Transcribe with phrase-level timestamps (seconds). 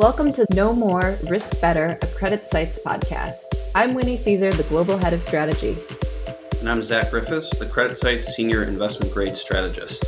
[0.00, 3.34] Welcome to Know More, Risk Better, a CreditSights podcast.
[3.74, 5.76] I'm Winnie Cisar, the Global Head of Strategy.
[6.58, 10.06] And I'm Zach Griffiths, the CreditSights Senior Investment Grade Strategist.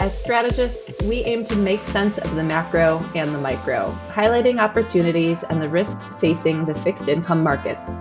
[0.00, 5.44] As strategists, we aim to make sense of the macro and the micro, highlighting opportunities
[5.44, 7.92] and the risks facing the fixed income markets.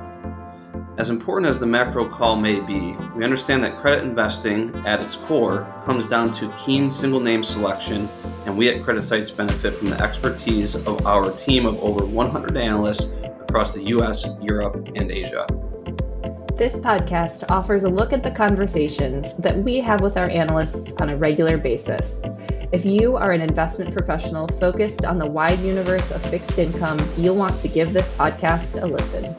[0.98, 5.16] As important as the macro call may be, we understand that credit investing, at its
[5.16, 8.10] core, comes down to keen single name selection,
[8.48, 13.12] and we at CreditSights benefit from the expertise of our team of over 100 analysts
[13.42, 15.46] across the US, Europe, and Asia.
[16.58, 21.10] This podcast offers a look at the conversations that we have with our analysts on
[21.10, 22.20] a regular basis.
[22.72, 27.36] If you are an investment professional focused on the wide universe of fixed income, you'll
[27.36, 29.36] want to give this podcast a listen.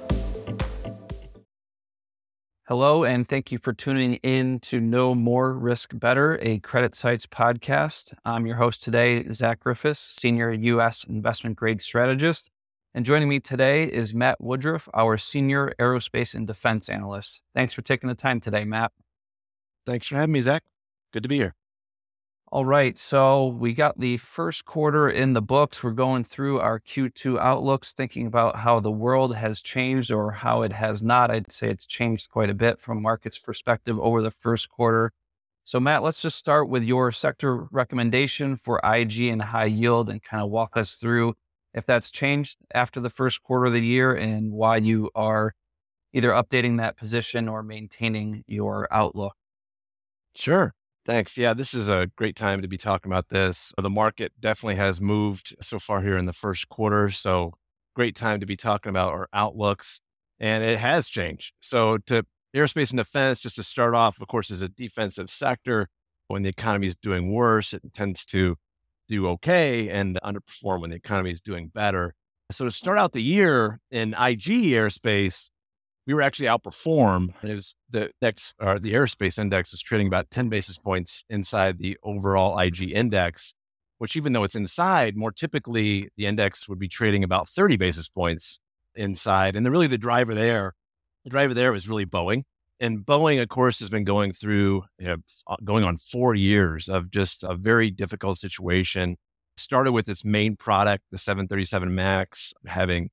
[2.69, 8.13] Hello, and thank you for tuning in to Know More Risk Better, a CreditSights podcast.
[8.27, 11.03] I'm your host today, Zach Griffiths, Senior U.S.
[11.09, 12.51] Investment Grade Strategist.
[12.93, 17.41] And joining me today is Matt Woodruff, our Senior Aerospace and Defense Analyst.
[17.55, 18.93] Thanks for taking the time today, Matt.
[19.87, 20.63] Thanks for having me, Zach.
[21.11, 21.55] Good to be here.
[22.51, 22.97] All right.
[22.97, 25.83] So we got the first quarter in the books.
[25.83, 30.63] We're going through our Q2 outlooks, thinking about how the world has changed or how
[30.63, 31.31] it has not.
[31.31, 35.13] I'd say it's changed quite a bit from market's perspective over the first quarter.
[35.63, 40.23] So, Matt, let's just start with your sector recommendation for IG and high yield and
[40.23, 41.35] kind of walk us through
[41.75, 45.55] if that's changed after the first quarter of the year and why you are
[46.15, 49.35] either updating that position or maintaining your outlook.
[50.35, 50.75] Sure.
[51.09, 51.39] Thanks.
[51.39, 53.73] Yeah, this is a great time to be talking about this.
[53.79, 57.09] The market definitely has moved so far here in the first quarter.
[57.09, 57.55] So,
[57.97, 60.01] great time to be talking about our outlooks.
[60.39, 61.55] And it has changed.
[61.61, 65.89] So, to aerospace and defense, just to start off, of course, is a defensive sector.
[66.27, 68.57] When the economy is doing worse, it tends to
[69.09, 72.13] do okay and underperform when the economy is doing better.
[72.51, 75.49] So, to start out the year in IG aerospace,
[76.09, 77.35] we were actually outperformed.
[77.43, 78.11] It was the
[78.59, 83.53] or the aerospace index was trading about 10 basis points inside the overall IG index,
[83.99, 88.09] which even though it's inside, more typically the index would be trading about 30 basis
[88.09, 88.59] points
[88.95, 89.55] inside.
[89.55, 90.73] And the, really the driver there,
[91.25, 92.45] the driver there was really Boeing.
[92.81, 96.89] And Boeing, of course, has been going through, you know, uh, going on four years
[96.89, 99.19] of just a very difficult situation.
[99.59, 103.11] Started with its main product, the 737 MAX, having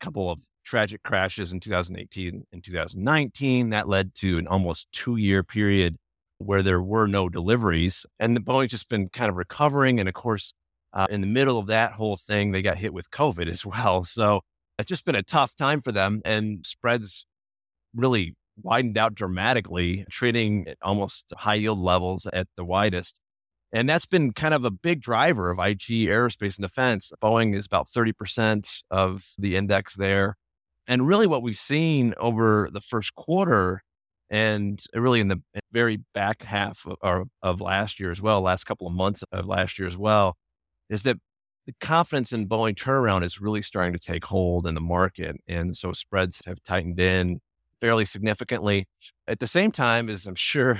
[0.00, 3.70] couple of tragic crashes in 2018 and 2019.
[3.70, 5.96] That led to an almost two year period
[6.38, 8.06] where there were no deliveries.
[8.18, 10.00] And the Boeing's just been kind of recovering.
[10.00, 10.52] And of course,
[10.92, 14.04] uh, in the middle of that whole thing, they got hit with COVID as well.
[14.04, 14.40] So
[14.78, 16.22] it's just been a tough time for them.
[16.24, 17.26] And spreads
[17.94, 23.18] really widened out dramatically, trading at almost high yield levels at the widest.
[23.72, 27.12] And that's been kind of a big driver of IG aerospace and defense.
[27.22, 30.36] Boeing is about 30% of the index there.
[30.88, 33.82] And really, what we've seen over the first quarter
[34.28, 35.40] and really in the
[35.72, 39.78] very back half of, of last year as well, last couple of months of last
[39.78, 40.36] year as well,
[40.88, 41.18] is that
[41.66, 45.36] the confidence in Boeing turnaround is really starting to take hold in the market.
[45.46, 47.40] And so spreads have tightened in
[47.80, 48.86] fairly significantly.
[49.28, 50.78] At the same time, as I'm sure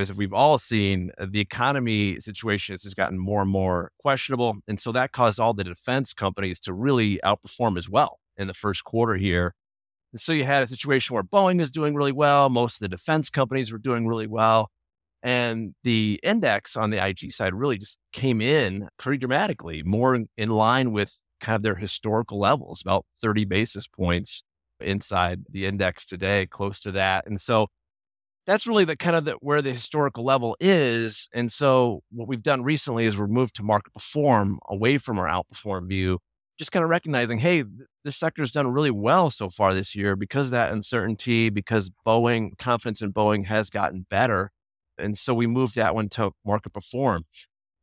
[0.00, 4.56] as we've all seen, uh, the economy situation has gotten more and more questionable.
[4.66, 8.54] And so that caused all the defense companies to really outperform as well in the
[8.54, 9.54] first quarter here.
[10.12, 12.48] And so you had a situation where Boeing is doing really well.
[12.48, 14.70] Most of the defense companies were doing really well.
[15.22, 20.50] And the index on the IG side really just came in pretty dramatically, more in
[20.50, 24.42] line with kind of their historical levels, about 30 basis points
[24.80, 27.26] inside the index today, close to that.
[27.26, 27.68] And so
[28.46, 31.28] that's really the kind of the, where the historical level is.
[31.32, 35.28] And so what we've done recently is we're moved to market perform away from our
[35.28, 36.18] outperform view,
[36.58, 37.64] just kind of recognizing, hey,
[38.04, 41.90] this sector has done really well so far this year because of that uncertainty, because
[42.06, 44.50] Boeing confidence in Boeing has gotten better.
[44.98, 47.24] And so we moved that one to market perform.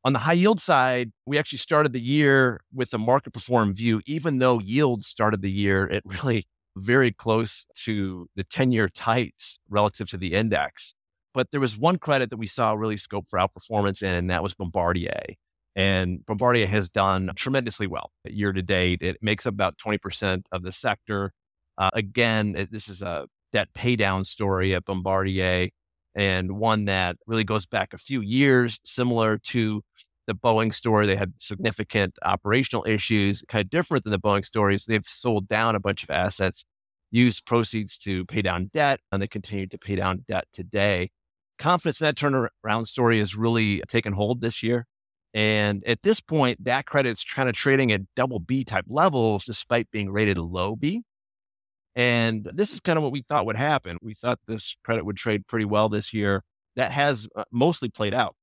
[0.05, 4.01] On the high yield side, we actually started the year with a market perform view,
[4.05, 6.47] even though yields started the year at really
[6.79, 10.93] very close to the 10 year tights relative to the index.
[11.33, 14.41] But there was one credit that we saw really scope for outperformance in, and that
[14.43, 15.35] was Bombardier.
[15.75, 18.99] And Bombardier has done tremendously well year to date.
[19.01, 21.31] It makes up about 20% of the sector.
[21.77, 25.69] Uh, again, it, this is a debt paydown story at Bombardier
[26.15, 29.81] and one that really goes back a few years, similar to
[30.29, 31.07] the Boeing story.
[31.07, 34.85] They had significant operational issues, kind of different than the Boeing stories.
[34.85, 36.63] They've sold down a bunch of assets,
[37.11, 41.09] used proceeds to pay down debt, and they continue to pay down debt today.
[41.57, 44.85] Confidence in that turnaround story has really taken hold this year.
[45.33, 49.91] And at this point, that credit's kind of trading at double B type levels despite
[49.91, 51.03] being rated low B.
[51.95, 53.97] And this is kind of what we thought would happen.
[54.01, 56.43] We thought this credit would trade pretty well this year.
[56.75, 58.35] That has uh, mostly played out.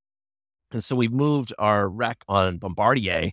[0.72, 3.30] And so we've moved our rec on Bombardier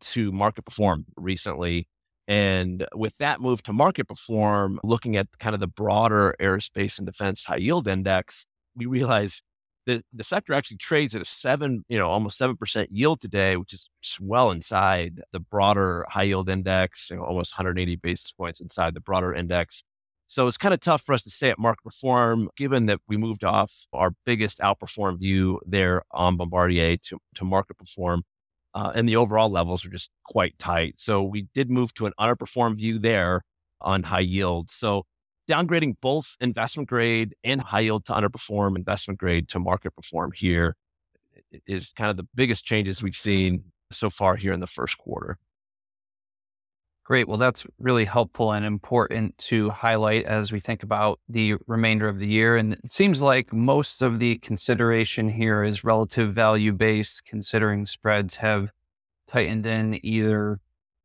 [0.00, 1.86] to market perform recently.
[2.28, 7.06] And with that move to market perform, looking at kind of the broader aerospace and
[7.06, 8.46] defense high yield index,
[8.76, 9.42] we realized
[9.86, 13.72] that the sector actually trades at a seven, you know, almost 7% yield today, which
[13.72, 13.88] is
[14.20, 19.00] well inside the broader high yield index, you know, almost 180 basis points inside the
[19.00, 19.82] broader index.
[20.32, 23.18] So it's kind of tough for us to stay at market perform, given that we
[23.18, 28.22] moved off our biggest outperform view there on Bombardier to, to market perform.
[28.72, 30.98] Uh, and the overall levels are just quite tight.
[30.98, 33.42] So we did move to an underperform view there
[33.82, 34.70] on high yield.
[34.70, 35.04] So
[35.50, 40.76] downgrading both investment grade and high yield to underperform, investment grade to market perform here
[41.66, 45.36] is kind of the biggest changes we've seen so far here in the first quarter.
[47.12, 47.28] Great.
[47.28, 52.18] Well, that's really helpful and important to highlight as we think about the remainder of
[52.18, 52.56] the year.
[52.56, 58.36] And it seems like most of the consideration here is relative value based, considering spreads
[58.36, 58.70] have
[59.26, 60.58] tightened in either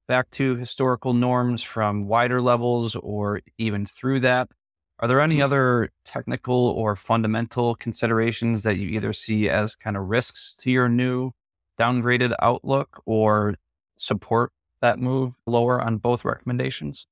[0.08, 4.48] back to historical norms from wider levels or even through that.
[5.00, 10.04] Are there any other technical or fundamental considerations that you either see as kind of
[10.04, 11.32] risks to your new
[11.78, 13.56] downgraded outlook or
[13.98, 17.08] support that move lower on both recommendations?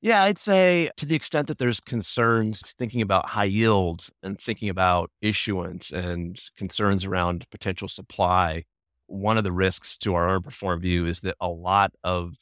[0.00, 4.68] Yeah, I'd say to the extent that there's concerns thinking about high yields and thinking
[4.68, 8.64] about issuance and concerns around potential supply,
[9.06, 12.34] one of the risks to our underperform view is that a lot of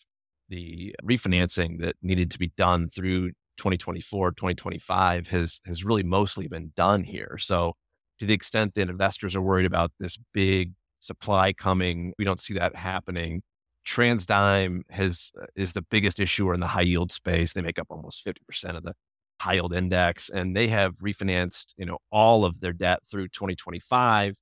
[0.48, 3.28] the refinancing that needed to be done through
[3.58, 7.36] 2024, 2025 has has really mostly been done here.
[7.38, 7.74] So
[8.18, 12.54] to the extent that investors are worried about this big supply coming, we don't see
[12.54, 13.42] that happening.
[13.86, 17.52] TransDigm has uh, is the biggest issuer in the high yield space.
[17.52, 18.94] They make up almost 50% of the
[19.40, 24.34] high yield index and they have refinanced, you know, all of their debt through 2025.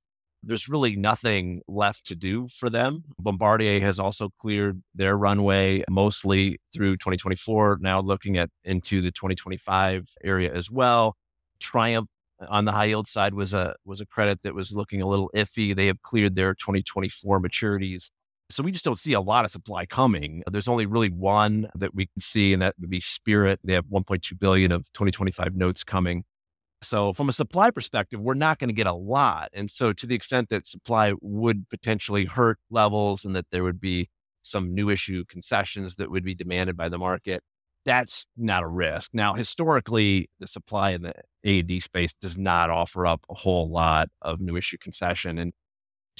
[0.43, 3.03] There's really nothing left to do for them.
[3.19, 10.05] Bombardier has also cleared their runway mostly through 2024, now looking at into the 2025
[10.23, 11.15] area as well.
[11.59, 12.09] Triumph
[12.47, 15.29] on the high yield side was a was a credit that was looking a little
[15.35, 15.75] iffy.
[15.75, 18.09] They have cleared their 2024 maturities
[18.51, 20.43] so we just don't see a lot of supply coming.
[20.49, 23.59] There's only really one that we can see, and that would be Spirit.
[23.63, 26.23] They have 1.2 billion of 2025 notes coming.
[26.83, 29.49] So from a supply perspective, we're not going to get a lot.
[29.53, 33.79] And so to the extent that supply would potentially hurt levels and that there would
[33.79, 34.09] be
[34.43, 37.43] some new issue concessions that would be demanded by the market,
[37.85, 39.11] that's not a risk.
[39.13, 41.13] Now, historically, the supply in the
[41.43, 45.37] A&D space does not offer up a whole lot of new issue concession.
[45.37, 45.53] And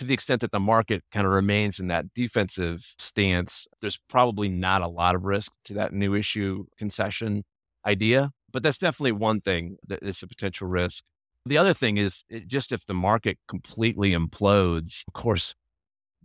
[0.01, 4.50] to the extent that the market kind of remains in that defensive stance, there's probably
[4.50, 7.44] not a lot of risk to that new issue concession
[7.86, 8.31] idea.
[8.51, 11.03] But that's definitely one thing that is a potential risk.
[11.45, 15.53] The other thing is just if the market completely implodes, of course,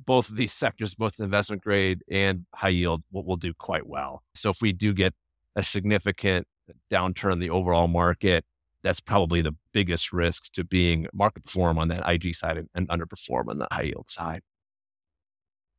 [0.06, 4.23] both of these sectors, both investment grade and high yield, will, will do quite well.
[4.34, 5.12] So if we do get
[5.55, 6.46] a significant
[6.90, 8.43] downturn in the overall market,
[8.86, 12.88] that's probably the biggest risk to being market perform on that IG side and, and
[12.88, 14.42] underperform on the high yield side.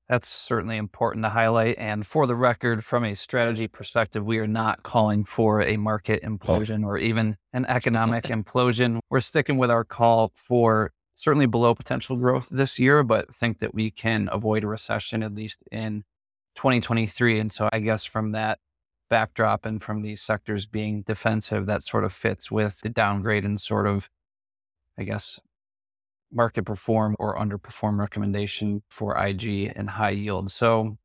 [0.10, 1.78] That's certainly important to highlight.
[1.78, 6.22] And for the record, from a strategy perspective, we are not calling for a market
[6.24, 9.00] implosion or even an economic implosion.
[9.10, 13.74] We're sticking with our call for certainly below potential growth this year, but think that
[13.74, 16.04] we can avoid a recession at least in
[16.56, 17.40] 2023.
[17.40, 18.60] And so I guess from that
[19.10, 23.60] backdrop and from these sectors being defensive, that sort of fits with the downgrade and
[23.60, 24.10] sort of,
[24.98, 25.40] I guess,
[26.32, 30.52] market perform or underperform recommendation for IG and high yield.
[30.52, 30.98] So,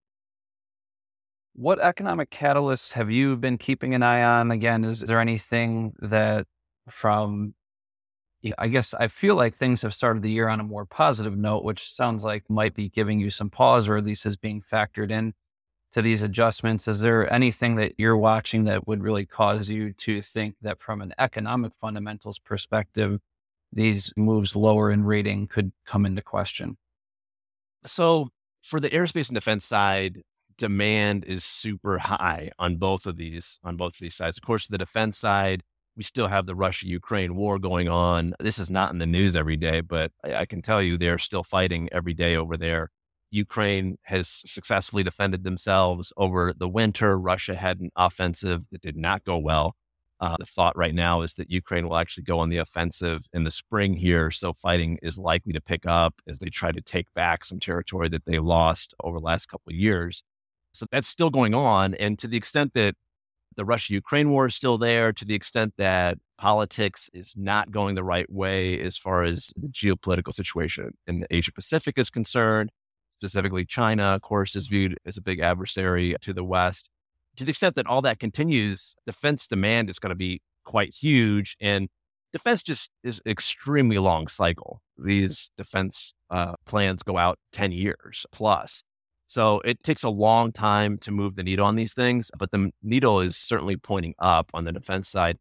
[1.54, 4.50] what economic catalysts have you been keeping an eye on?
[4.50, 6.46] Again, is, there anything that
[6.88, 7.54] from
[8.58, 11.62] I guess I feel like things have started the year on a more positive note,
[11.62, 15.12] which sounds like might be giving you some pause or at least is being factored
[15.12, 15.34] in
[15.92, 16.88] to these adjustments?
[16.88, 21.00] Is there anything that you're watching that would really cause you to think that from
[21.00, 23.20] an economic fundamentals perspective,
[23.72, 26.76] these moves lower in rating could come into question?
[27.84, 28.28] So,
[28.62, 30.22] for the aerospace and defense side,
[30.56, 34.38] demand is super high on both of these on both of these sides.
[34.38, 35.62] Of course, the defense side,
[35.96, 38.34] we still have the Russia Ukraine war going on.
[38.38, 41.18] This is not in the news every day, but I, I can tell you they're
[41.18, 42.90] still fighting every day over there.
[43.32, 47.18] Ukraine has successfully defended themselves over the winter.
[47.18, 49.74] Russia had an offensive that did not go well.
[50.20, 53.42] Uh, the thought right now is that Ukraine will actually go on the offensive in
[53.42, 54.30] the spring here.
[54.30, 58.08] So fighting is likely to pick up as they try to take back some territory
[58.10, 60.22] that they lost over the last couple of years.
[60.74, 61.94] So that's still going on.
[61.94, 62.94] And to the extent that
[63.56, 67.94] the Russia Ukraine war is still there, to the extent that politics is not going
[67.94, 72.70] the right way as far as the geopolitical situation in the Asia Pacific is concerned,
[73.22, 76.90] specifically China, of course, is viewed as a big adversary to the West
[77.36, 81.56] to the extent that all that continues, defense demand is going to be quite huge.
[81.60, 81.88] And
[82.32, 84.82] defense just is extremely long cycle.
[84.98, 88.82] These defense uh, plans go out 10 years plus.
[89.26, 92.70] So it takes a long time to move the needle on these things, but the
[92.82, 95.38] needle is certainly pointing up on the defense side.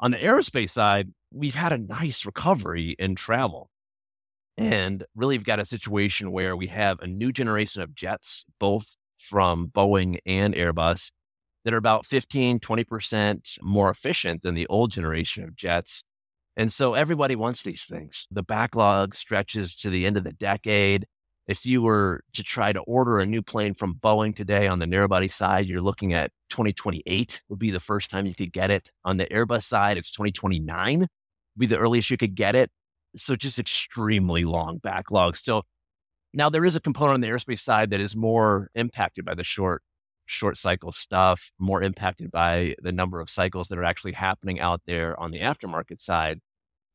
[0.00, 3.68] On the aerospace side, we've had a nice recovery in travel.
[4.58, 8.96] And really, we've got a situation where we have a new generation of jets, both
[9.18, 11.10] from Boeing and Airbus,
[11.64, 16.02] that are about 15, 20% more efficient than the old generation of jets.
[16.56, 18.26] And so everybody wants these things.
[18.30, 21.06] The backlog stretches to the end of the decade.
[21.46, 24.86] If you were to try to order a new plane from Boeing today on the
[24.86, 28.90] narrowbody side, you're looking at 2028 would be the first time you could get it.
[29.04, 31.08] On the Airbus side, it's 2029 would
[31.58, 32.70] be the earliest you could get it.
[33.16, 35.64] So just extremely long backlog still.
[36.34, 39.44] Now there is a component on the aerospace side that is more impacted by the
[39.44, 39.82] short
[40.26, 44.82] short cycle stuff, more impacted by the number of cycles that are actually happening out
[44.86, 46.40] there on the aftermarket side.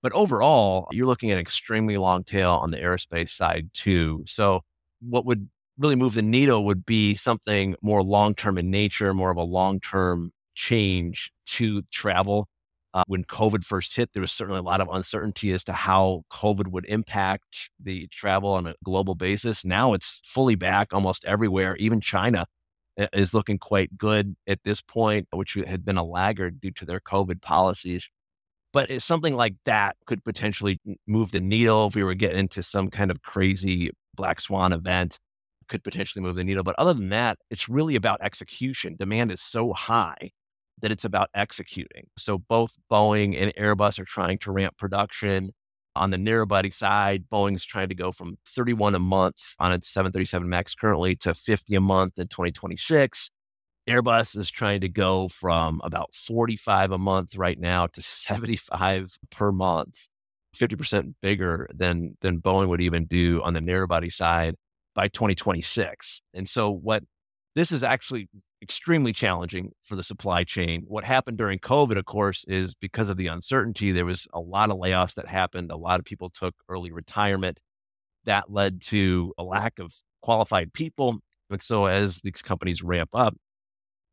[0.03, 4.23] But overall, you're looking at an extremely long tail on the aerospace side too.
[4.27, 4.61] So,
[5.01, 9.31] what would really move the needle would be something more long term in nature, more
[9.31, 12.47] of a long term change to travel.
[12.93, 16.23] Uh, when COVID first hit, there was certainly a lot of uncertainty as to how
[16.29, 19.63] COVID would impact the travel on a global basis.
[19.63, 22.45] Now it's fully back almost everywhere, even China
[23.13, 26.99] is looking quite good at this point, which had been a laggard due to their
[26.99, 28.09] COVID policies.
[28.73, 32.89] But something like that could potentially move the needle if we were getting into some
[32.89, 35.19] kind of crazy black swan event,
[35.67, 36.63] could potentially move the needle.
[36.63, 38.95] But other than that, it's really about execution.
[38.95, 40.31] Demand is so high
[40.81, 42.07] that it's about executing.
[42.17, 45.51] So both Boeing and Airbus are trying to ramp production.
[45.95, 49.89] On the narrow body side, Boeing's trying to go from 31 a month on its
[49.89, 53.29] 737 MAX currently to 50 a month in 2026.
[53.89, 59.51] Airbus is trying to go from about 45 a month right now to 75 per
[59.51, 60.07] month,
[60.55, 64.55] 50% bigger than than Boeing would even do on the narrow body side
[64.95, 66.21] by 2026.
[66.33, 67.03] And so what
[67.55, 68.29] this is actually
[68.61, 70.83] extremely challenging for the supply chain.
[70.87, 74.71] What happened during COVID, of course, is because of the uncertainty, there was a lot
[74.71, 75.71] of layoffs that happened.
[75.71, 77.59] A lot of people took early retirement.
[78.25, 81.19] That led to a lack of qualified people.
[81.49, 83.35] And so, as these companies ramp up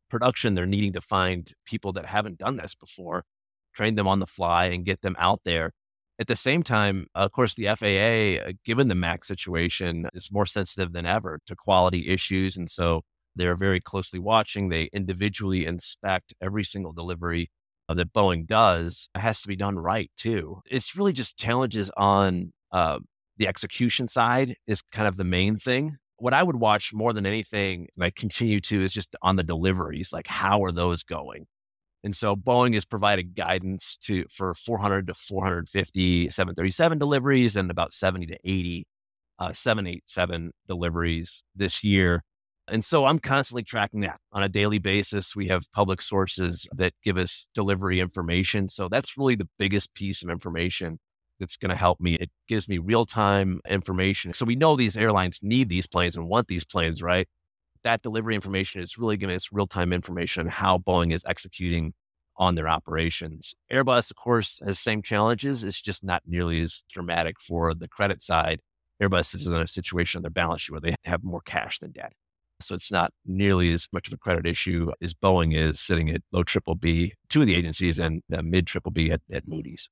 [0.09, 3.23] production, they're needing to find people that haven't done this before,
[3.73, 5.71] train them on the fly, and get them out there.
[6.19, 10.45] At the same time, of course, the FAA, uh, given the MAX situation, is more
[10.45, 12.57] sensitive than ever to quality issues.
[12.57, 13.03] And so
[13.35, 14.69] they're very closely watching.
[14.69, 17.49] They individually inspect every single delivery
[17.87, 19.09] uh, that Boeing does.
[19.15, 20.61] It has to be done right too.
[20.69, 22.99] It's really just challenges on uh,
[23.37, 25.97] the execution side is kind of the main thing.
[26.17, 29.43] What I would watch more than anything, and I continue to, is just on the
[29.43, 30.11] deliveries.
[30.11, 31.45] Like, how are those going?
[32.03, 37.93] And so Boeing has provided guidance to for 400 to 450 737 deliveries and about
[37.93, 38.85] 70 to 80
[39.39, 42.23] uh, 787 deliveries this year.
[42.71, 45.35] And so I'm constantly tracking that on a daily basis.
[45.35, 48.69] We have public sources that give us delivery information.
[48.69, 50.99] So that's really the biggest piece of information
[51.39, 52.15] that's going to help me.
[52.15, 54.33] It gives me real time information.
[54.33, 57.27] So we know these airlines need these planes and want these planes, right?
[57.83, 61.93] That delivery information is really giving us real time information on how Boeing is executing
[62.35, 63.53] on their operations.
[63.71, 65.63] Airbus, of course, has same challenges.
[65.63, 68.59] It's just not nearly as dramatic for the credit side.
[69.01, 71.91] Airbus is in a situation on their balance sheet where they have more cash than
[71.91, 72.13] debt.
[72.61, 76.21] So it's not nearly as much of a credit issue as Boeing is sitting at
[76.31, 79.89] low triple B, two of the agencies, and the mid triple B at, at Moody's.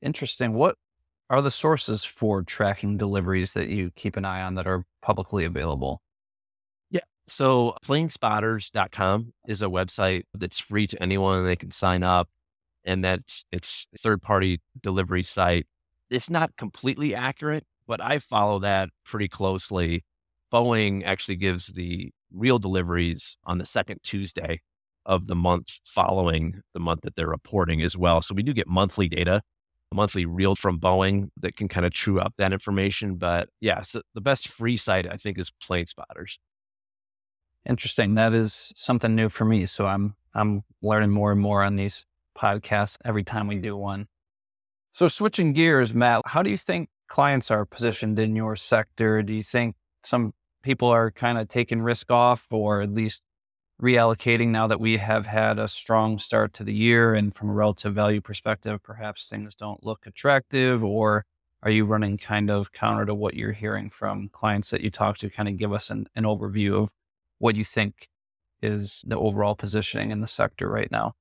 [0.00, 0.54] Interesting.
[0.54, 0.76] What
[1.30, 5.44] are the sources for tracking deliveries that you keep an eye on that are publicly
[5.44, 6.02] available?
[6.90, 7.00] Yeah.
[7.26, 11.44] So planespotters.com is a website that's free to anyone.
[11.44, 12.28] They can sign up
[12.84, 15.66] and that's it's third party delivery site.
[16.10, 20.02] It's not completely accurate, but I follow that pretty closely
[20.54, 24.60] Boeing actually gives the real deliveries on the second Tuesday
[25.04, 28.22] of the month following the month that they're reporting as well.
[28.22, 29.42] So we do get monthly data,
[29.92, 33.16] monthly real from Boeing that can kind of true up that information.
[33.16, 36.38] But yeah, so the best free site I think is Plane Spotters.
[37.68, 38.14] Interesting.
[38.14, 39.66] That is something new for me.
[39.66, 42.06] So I'm I'm learning more and more on these
[42.38, 44.06] podcasts every time we do one.
[44.92, 49.22] So, switching gears, Matt, how do you think clients are positioned in your sector?
[49.22, 50.32] Do you think some
[50.64, 53.22] people are kind of taking risk off or at least
[53.80, 57.52] reallocating now that we have had a strong start to the year and from a
[57.52, 60.82] relative value perspective, perhaps things don't look attractive?
[60.82, 61.24] Or
[61.62, 65.18] are you running kind of counter to what you're hearing from clients that you talk
[65.18, 65.28] to?
[65.28, 66.90] Kind of give us an, an overview of
[67.38, 68.08] what you think
[68.62, 71.12] is the overall positioning in the sector right now.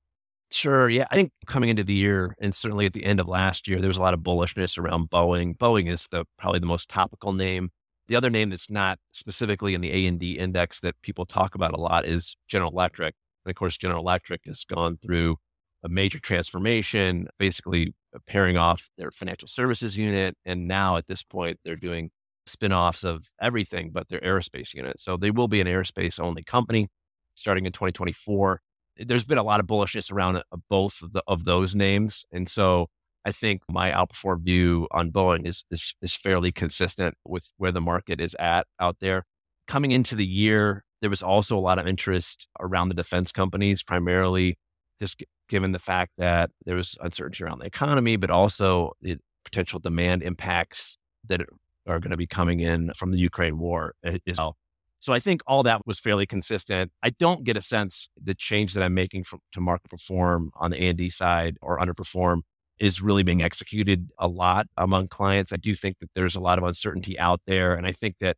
[0.51, 0.87] Sure.
[0.87, 1.07] Yeah.
[1.11, 3.87] I think coming into the year and certainly at the end of last year, there
[3.89, 5.57] was a lot of bullishness around Boeing.
[5.57, 7.71] Boeing is the probably the most topical name.
[8.07, 11.55] The other name that's not specifically in the A and D index that people talk
[11.55, 13.15] about a lot is General Electric.
[13.45, 15.37] And of course, General Electric has gone through
[15.83, 17.93] a major transformation, basically
[18.27, 20.35] pairing off their financial services unit.
[20.45, 22.09] And now at this point, they're doing
[22.45, 24.99] spin-offs of everything but their aerospace unit.
[24.99, 26.89] So they will be an aerospace only company
[27.35, 28.61] starting in 2024
[28.97, 32.25] there's been a lot of bullishness around uh, both of, the, of those names.
[32.31, 32.87] And so
[33.25, 37.81] I think my outperform view on Boeing is, is, is fairly consistent with where the
[37.81, 39.23] market is at out there.
[39.67, 43.81] Coming into the year, there was also a lot of interest around the defense companies,
[43.81, 44.57] primarily
[44.99, 49.17] just g- given the fact that there was uncertainty around the economy, but also the
[49.45, 51.41] potential demand impacts that
[51.87, 54.57] are going to be coming in from the Ukraine war as well.
[54.99, 56.91] So I think all that was fairly consistent.
[57.03, 60.71] I don't get a sense the change that I'm making from, to market perform on
[60.71, 62.43] the A&D side or underperform
[62.79, 65.53] is really being executed a lot among clients.
[65.53, 67.75] I do think that there's a lot of uncertainty out there.
[67.75, 68.37] And I think that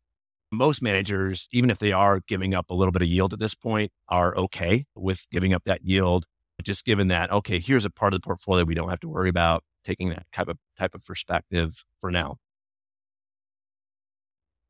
[0.52, 3.54] most managers, even if they are giving up a little bit of yield at this
[3.54, 6.26] point, are okay with giving up that yield.
[6.62, 9.28] Just given that, okay, here's a part of the portfolio we don't have to worry
[9.28, 12.36] about taking that type of type of perspective for now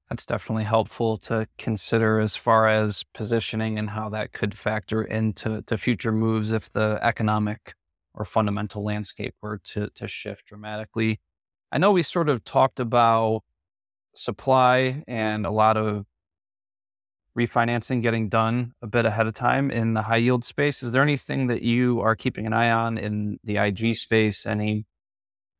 [0.09, 5.63] that's definitely helpful to consider as far as positioning and how that could factor into
[5.63, 7.75] to future moves if the economic
[8.17, 11.21] or fundamental landscape were to, to shift dramatically.
[11.71, 13.43] I know we sort of talked about
[14.15, 16.07] supply and a lot of
[17.39, 20.83] refinancing getting done a bit ahead of time in the high yield space.
[20.83, 24.47] Is there anything that you are keeping an eye on in the IG space?
[24.47, 24.87] Any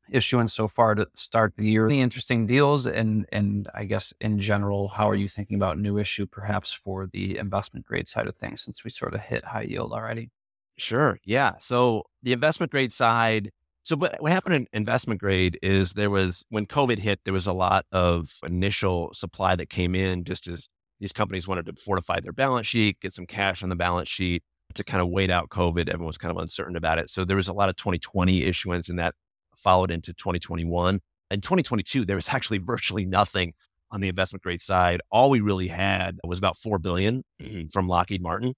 [0.09, 1.85] issuance so far to start the year?
[1.85, 2.87] Any interesting deals?
[2.87, 7.05] And and I guess in general, how are you thinking about new issue perhaps for
[7.05, 10.31] the investment grade side of things since we sort of hit high yield already?
[10.77, 11.17] Sure.
[11.23, 11.53] Yeah.
[11.59, 13.49] So the investment grade side.
[13.83, 17.47] So what, what happened in investment grade is there was when COVID hit, there was
[17.47, 20.67] a lot of initial supply that came in just as
[20.99, 24.43] these companies wanted to fortify their balance sheet, get some cash on the balance sheet
[24.73, 25.87] to kind of wait out COVID.
[25.87, 27.09] Everyone was kind of uncertain about it.
[27.09, 29.15] So there was a lot of 2020 issuance and that
[29.55, 30.99] followed into 2021.
[31.31, 33.53] In 2022, there was actually virtually nothing
[33.91, 35.01] on the investment grade side.
[35.11, 37.23] All we really had was about 4 billion
[37.71, 38.53] from Lockheed Martin.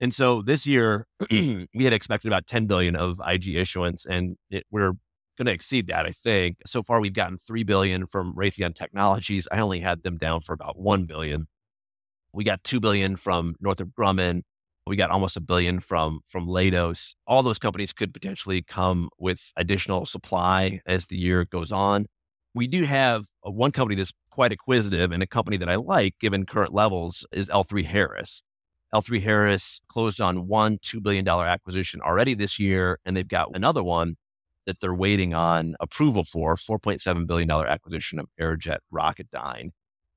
[0.00, 1.64] And so this year hmm.
[1.74, 4.92] we had expected about 10 billion of IG issuance and it, we're
[5.36, 6.58] going to exceed that, I think.
[6.66, 9.46] So far we've gotten 3 billion from Raytheon Technologies.
[9.52, 11.46] I only had them down for about 1 billion.
[12.32, 14.42] We got 2 billion from Northrop Grumman
[14.86, 17.14] we got almost a billion from from Leidos.
[17.26, 22.06] All those companies could potentially come with additional supply as the year goes on.
[22.54, 26.18] We do have uh, one company that's quite acquisitive and a company that I like
[26.18, 28.42] given current levels is L3 Harris.
[28.94, 33.82] L3 Harris closed on one $2 billion acquisition already this year, and they've got another
[33.82, 34.16] one
[34.66, 39.70] that they're waiting on approval for $4.7 billion acquisition of Aerojet Rocketdyne.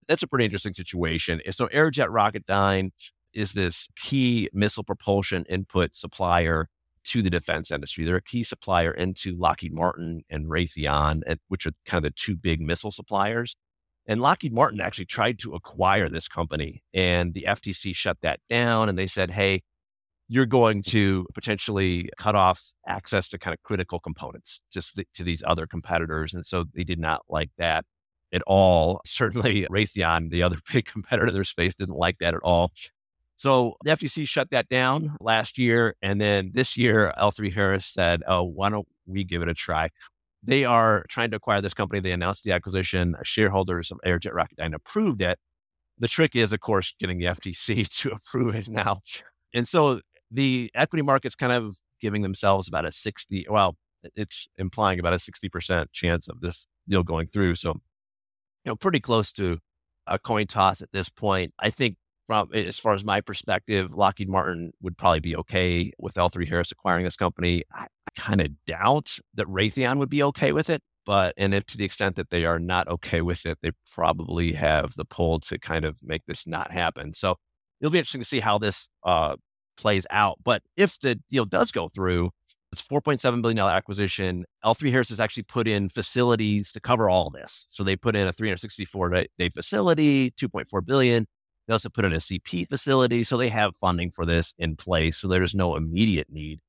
[0.07, 1.41] That's a pretty interesting situation.
[1.51, 2.91] So, Aerojet Rocketdyne
[3.33, 6.67] is this key missile propulsion input supplier
[7.05, 8.05] to the defense industry.
[8.05, 12.35] They're a key supplier into Lockheed Martin and Raytheon, which are kind of the two
[12.35, 13.55] big missile suppliers.
[14.05, 18.89] And Lockheed Martin actually tried to acquire this company, and the FTC shut that down.
[18.89, 19.61] And they said, hey,
[20.27, 25.43] you're going to potentially cut off access to kind of critical components just to these
[25.45, 26.33] other competitors.
[26.33, 27.85] And so they did not like that
[28.31, 29.01] at all.
[29.05, 32.71] Certainly, Raytheon, the other big competitor in their space, didn't like that at all.
[33.35, 35.95] So the FTC shut that down last year.
[36.01, 39.89] And then this year, L3 Harris said, oh, why don't we give it a try?
[40.43, 42.01] They are trying to acquire this company.
[42.01, 43.15] They announced the acquisition.
[43.23, 45.39] Shareholders of Aerojet Rocketdyne approved it.
[45.99, 48.99] The trick is, of course, getting the FTC to approve it now.
[49.53, 50.01] And so
[50.31, 53.75] the equity market's kind of giving themselves about a 60, well,
[54.15, 57.55] it's implying about a 60% chance of this deal going through.
[57.55, 59.59] So, you know, pretty close to
[60.07, 61.53] a coin toss at this point.
[61.59, 61.95] I think
[62.27, 66.71] from as far as my perspective, Lockheed Martin would probably be okay with L3 Harris
[66.71, 67.63] acquiring this company.
[67.71, 70.81] I kind of doubt that Raytheon would be okay with it.
[71.05, 74.53] But, and if to the extent that they are not okay with it, they probably
[74.53, 77.13] have the pull to kind of make this not happen.
[77.13, 77.35] So
[77.81, 79.35] it'll be interesting to see how this uh,
[79.75, 80.37] plays out.
[80.43, 82.31] But if the deal does go through,
[82.71, 84.45] it's $4.7 billion acquisition.
[84.65, 87.65] L3 Harris has actually put in facilities to cover all this.
[87.69, 91.25] So they put in a 364 day facility, 2.4 billion.
[91.67, 93.23] They also put in a CP facility.
[93.23, 95.17] So they have funding for this in place.
[95.17, 96.61] So there's no immediate need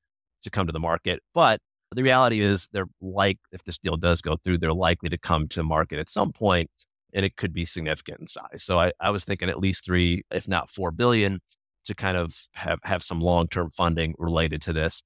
[0.45, 1.21] to come to the market.
[1.33, 1.59] But
[1.91, 5.47] the reality is they're like, if this deal does go through, they're likely to come
[5.49, 6.69] to market at some point
[7.13, 8.63] and it could be significant in size.
[8.63, 11.39] So I, I was thinking at least three, if not four billion
[11.85, 15.01] to kind of have, have some long-term funding related to this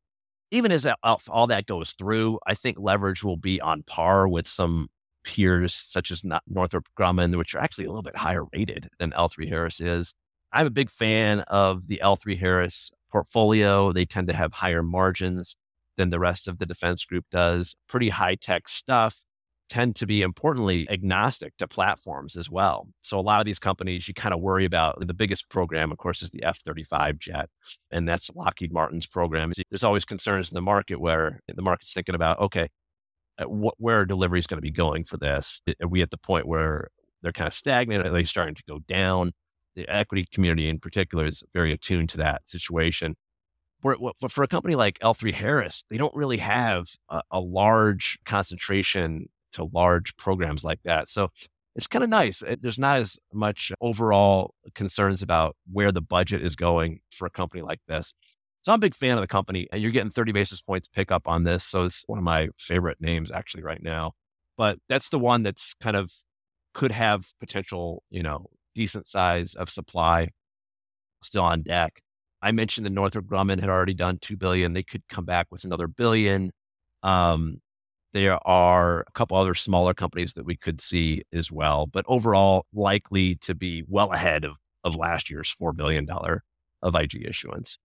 [0.52, 0.88] even as
[1.30, 4.88] all that goes through, I think leverage will be on par with some
[5.23, 9.47] peers such as Northrop Grumman, which are actually a little bit higher rated than L3
[9.47, 10.13] Harris is.
[10.52, 13.91] I'm a big fan of the L3 Harris portfolio.
[13.91, 15.55] They tend to have higher margins
[15.97, 17.75] than the rest of the defense group does.
[17.87, 19.25] Pretty high tech stuff
[19.69, 22.87] tend to be importantly agnostic to platforms as well.
[23.01, 25.97] So a lot of these companies you kind of worry about the biggest program of
[25.99, 27.49] course is the F35 jet
[27.91, 29.51] and that's Lockheed Martin's program.
[29.69, 32.67] There's always concerns in the market where the market's thinking about okay
[33.37, 35.61] uh, where delivery is going to be going for this.
[35.81, 36.89] Are we at the point where
[37.21, 38.05] they're kind of stagnant?
[38.05, 39.31] Are they starting to go down?
[39.79, 43.15] The equity community in particular is very attuned to that situation.
[43.81, 43.97] But
[44.29, 49.69] for a company like L3 Harris, they don't really have a, a large concentration to
[49.71, 51.09] large programs like that.
[51.09, 51.29] So
[51.77, 52.41] it's kind of nice.
[52.41, 57.29] It, there's not as much overall concerns about where the budget is going for a
[57.29, 58.13] company like this.
[58.63, 61.25] So I'm a big fan of the company, and you're getting 30 basis points pickup
[61.25, 61.63] on this.
[61.63, 64.11] So it's one of my favorite names actually right now.
[64.57, 66.11] But that's the one that's kind of
[66.73, 68.47] could have potential, you know,
[68.79, 70.29] decent size of supply
[71.21, 72.01] still on deck.
[72.41, 74.71] I mentioned that Northrop Grumman had already done two billion.
[74.71, 76.51] They could come back with another billion.
[77.03, 77.57] Um,
[78.13, 82.65] there are a couple other smaller companies that we could see as well, but overall,
[82.73, 84.53] likely to be well ahead of,
[84.85, 86.07] of last year's $4 billion
[86.81, 87.77] of IG issuance.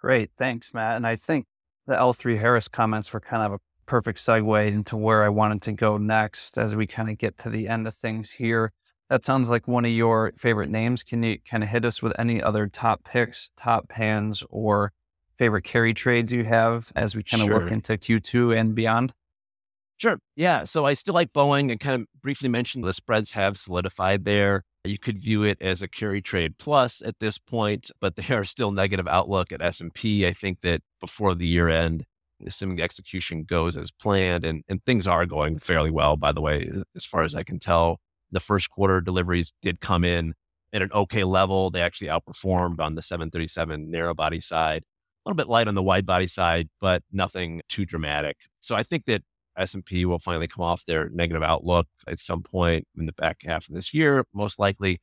[0.00, 0.30] Great.
[0.38, 0.94] Thanks, Matt.
[0.94, 1.46] And I think
[1.88, 5.72] the L3 Harris comments were kind of a perfect segue into where I wanted to
[5.72, 8.72] go next as we kind of get to the end of things here.
[9.10, 11.02] That sounds like one of your favorite names.
[11.02, 14.92] Can you kind of hit us with any other top picks, top pans, or
[15.36, 17.60] favorite carry trades you have as we kind of sure.
[17.60, 19.12] look into Q2 and beyond?
[19.98, 20.18] Sure.
[20.36, 20.64] Yeah.
[20.64, 24.62] So I still like Boeing and kind of briefly mentioned the spreads have solidified there.
[24.84, 28.44] You could view it as a carry trade plus at this point, but they are
[28.44, 30.26] still negative outlook at S&P.
[30.26, 32.04] I think that before the year end,
[32.46, 36.40] assuming the execution goes as planned and, and things are going fairly well, by the
[36.40, 37.98] way, as far as I can tell,
[38.34, 40.34] the first quarter deliveries did come in
[40.74, 41.70] at an okay level.
[41.70, 44.82] They actually outperformed on the 737 narrow body side
[45.24, 48.36] a little bit light on the wide body side, but nothing too dramatic.
[48.60, 49.22] So I think that
[49.56, 53.68] S&P will finally come off their negative outlook at some point in the back half
[53.68, 54.98] of this year, most likely.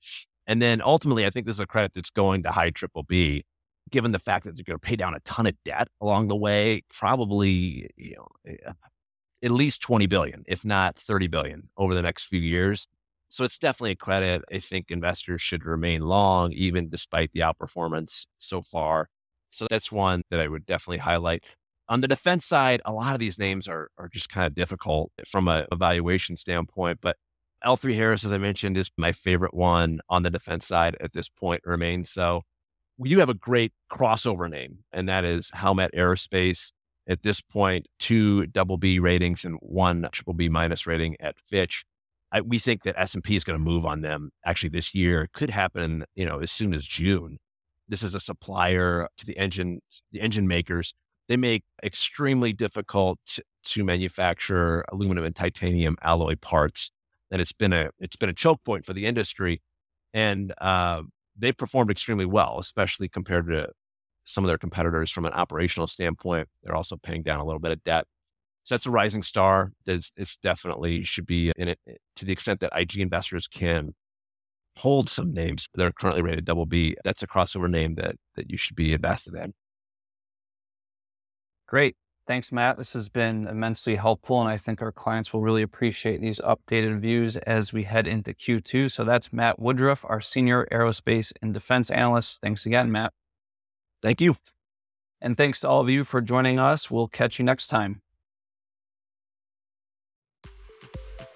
[0.45, 3.43] And then ultimately, I think this is a credit that's going to high triple B,
[3.89, 6.35] given the fact that they're going to pay down a ton of debt along the
[6.35, 8.73] way, probably you know, eh,
[9.43, 12.87] at least 20 billion, if not 30 billion over the next few years.
[13.31, 18.25] So it's definitely a credit I think investors should remain long, even despite the outperformance
[18.37, 19.07] so far.
[19.49, 21.55] So that's one that I would definitely highlight.
[21.87, 25.13] On the defense side, a lot of these names are, are just kind of difficult
[25.25, 26.99] from a evaluation standpoint.
[27.01, 27.15] But
[27.65, 31.29] L3 Harris, as I mentioned, is my favorite one on the defense side at this
[31.29, 32.41] point, remains so.
[32.97, 36.73] We do have a great crossover name, and that is Howmet Aerospace.
[37.07, 41.85] At this point, two double B ratings and one triple B minus rating at Fitch.
[42.31, 45.23] I, we think that S&P is going to move on them actually this year.
[45.23, 47.37] It could happen, you know, as soon as June.
[47.87, 50.93] This is a supplier to the engine, the engine makers.
[51.27, 53.19] They make extremely difficult
[53.63, 56.89] to manufacture aluminum and titanium alloy parts,
[57.31, 59.61] and it's been a it's been a choke point for the industry.
[60.13, 61.03] And uh,
[61.37, 63.69] they've performed extremely well, especially compared to
[64.23, 66.47] some of their competitors from an operational standpoint.
[66.63, 68.05] They're also paying down a little bit of debt.
[68.63, 69.71] So that's a rising star.
[69.85, 73.93] It's, it's definitely should be in it eh, to the extent that IG investors can
[74.77, 76.95] hold some names that are currently rated double B.
[77.03, 79.53] That's a crossover name that that you should be invested in.
[81.67, 81.95] Great.
[82.27, 82.77] Thanks, Matt.
[82.77, 86.99] This has been immensely helpful, and I think our clients will really appreciate these updated
[86.99, 88.91] views as we head into Q2.
[88.91, 92.41] So that's Matt Woodruff, our senior aerospace and defense analyst.
[92.41, 93.11] Thanks again, Matt.
[94.01, 94.35] Thank you.
[95.19, 96.91] And thanks to all of you for joining us.
[96.91, 98.01] We'll catch you next time.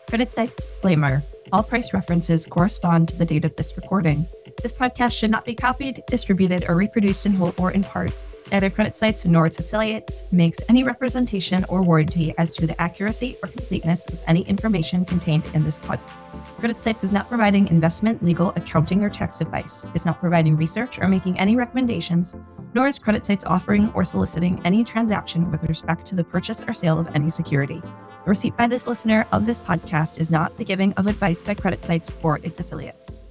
[0.08, 1.24] CreditSights disclaimer.
[1.52, 4.28] All price references correspond to the date of this recording.
[4.62, 8.12] This podcast should not be copied, distributed, or reproduced in whole or in part.
[8.51, 13.49] Neither CreditSights nor its affiliates makes any representation or warranty as to the accuracy or
[13.49, 16.12] completeness of any information contained in this podcast.
[16.60, 21.08] CreditSights is not providing investment, legal, accounting, or tax advice, is not providing research or
[21.08, 22.36] making any recommendations,
[22.75, 26.99] nor is CreditSights offering or soliciting any transaction with respect to the purchase or sale
[26.99, 27.81] of any security.
[27.81, 31.55] The receipt by this listener of this podcast is not the giving of advice by
[31.55, 33.23] CreditSights or its affiliates.